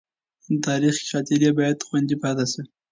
تاریخي 0.65 1.03
خاطرې 1.11 1.49
باید 1.57 1.85
خوندي 1.87 2.15
پاتې 2.21 2.45
شي. 2.51 2.61